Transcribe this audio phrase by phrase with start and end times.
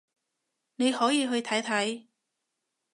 [0.77, 2.07] 你可以去睇睇